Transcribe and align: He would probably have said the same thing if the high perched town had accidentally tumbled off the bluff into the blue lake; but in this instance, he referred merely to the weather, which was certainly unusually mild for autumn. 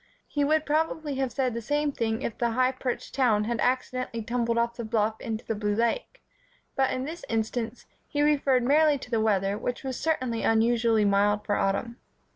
He 0.27 0.43
would 0.43 0.65
probably 0.65 1.13
have 1.17 1.31
said 1.31 1.53
the 1.53 1.61
same 1.61 1.91
thing 1.91 2.23
if 2.23 2.35
the 2.35 2.49
high 2.53 2.71
perched 2.71 3.13
town 3.13 3.43
had 3.43 3.59
accidentally 3.59 4.23
tumbled 4.23 4.57
off 4.57 4.75
the 4.75 4.83
bluff 4.83 5.21
into 5.21 5.45
the 5.45 5.53
blue 5.53 5.75
lake; 5.75 6.23
but 6.75 6.89
in 6.89 7.03
this 7.05 7.23
instance, 7.29 7.85
he 8.07 8.23
referred 8.23 8.63
merely 8.63 8.97
to 8.97 9.11
the 9.11 9.21
weather, 9.21 9.59
which 9.59 9.83
was 9.83 9.99
certainly 9.99 10.41
unusually 10.41 11.05
mild 11.05 11.45
for 11.45 11.53
autumn. 11.55 11.97